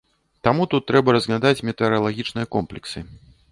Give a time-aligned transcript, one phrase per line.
[0.45, 3.07] Таму тут трэба разглядаць метэаралагічныя комплексы.